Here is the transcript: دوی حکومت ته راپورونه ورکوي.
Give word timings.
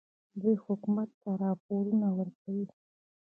دوی 0.39 0.55
حکومت 0.65 1.09
ته 1.21 1.29
راپورونه 1.43 2.07
ورکوي. 2.17 2.65